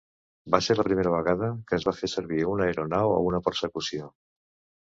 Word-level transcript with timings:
Va 0.53 0.59
ser 0.67 0.75
la 0.79 0.85
primera 0.87 1.11
vegada 1.15 1.49
que 1.71 1.77
es 1.79 1.85
va 1.89 1.93
fer 1.99 2.11
servir 2.13 2.41
una 2.55 2.67
aeronau 2.71 3.15
a 3.19 3.23
una 3.29 3.43
persecució. 3.51 4.13